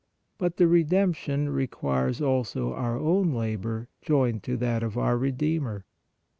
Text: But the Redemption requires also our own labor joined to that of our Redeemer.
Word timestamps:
But 0.39 0.57
the 0.57 0.67
Redemption 0.67 1.49
requires 1.49 2.23
also 2.23 2.73
our 2.73 2.97
own 2.97 3.35
labor 3.35 3.87
joined 4.01 4.41
to 4.45 4.57
that 4.57 4.81
of 4.81 4.97
our 4.97 5.15
Redeemer. 5.15 5.85